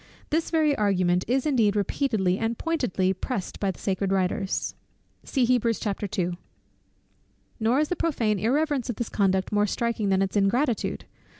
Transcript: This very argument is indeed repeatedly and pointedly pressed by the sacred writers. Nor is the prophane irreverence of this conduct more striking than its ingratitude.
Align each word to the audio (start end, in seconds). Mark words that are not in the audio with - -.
This 0.31 0.49
very 0.49 0.75
argument 0.75 1.25
is 1.27 1.45
indeed 1.45 1.75
repeatedly 1.75 2.39
and 2.39 2.57
pointedly 2.57 3.13
pressed 3.13 3.59
by 3.59 3.69
the 3.69 3.77
sacred 3.77 4.11
writers. 4.11 4.73
Nor 5.31 5.67
is 5.67 5.79
the 7.89 7.95
prophane 7.95 8.39
irreverence 8.39 8.89
of 8.89 8.95
this 8.95 9.09
conduct 9.09 9.51
more 9.51 9.67
striking 9.67 10.09
than 10.09 10.23
its 10.23 10.35
ingratitude. 10.35 11.05